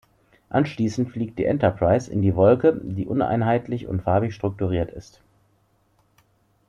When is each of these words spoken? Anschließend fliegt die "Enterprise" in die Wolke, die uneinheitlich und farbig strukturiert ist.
Anschließend 0.49 1.11
fliegt 1.11 1.37
die 1.37 1.45
"Enterprise" 1.45 2.09
in 2.11 2.23
die 2.23 2.35
Wolke, 2.35 2.75
die 2.83 3.05
uneinheitlich 3.05 3.85
und 3.85 4.01
farbig 4.01 4.33
strukturiert 4.33 4.89
ist. 4.89 5.21